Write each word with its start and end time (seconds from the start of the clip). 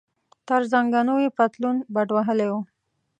تر 0.47 0.61
زنګنو 0.71 1.15
یې 1.23 1.29
پتلون 1.37 1.77
بډ 1.93 2.07
وهلی 2.13 2.47
و. 2.51 2.55